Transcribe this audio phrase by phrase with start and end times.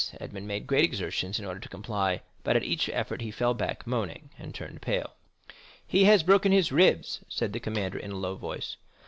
[0.19, 3.85] Edmond made great exertions in order to comply; but at each effort he fell back,
[3.85, 5.13] moaning and turning pale.
[5.85, 8.77] "He has broken his ribs," said the commander, in a low voice.